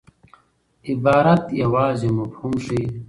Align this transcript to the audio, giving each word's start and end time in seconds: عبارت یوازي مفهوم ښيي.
عبارت 0.89 1.43
یوازي 1.61 2.09
مفهوم 2.19 2.53
ښيي. 2.65 2.83